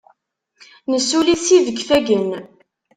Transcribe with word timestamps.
Nessuli-t 0.91 1.41
s 1.47 1.47
yifegfagen. 1.55 2.29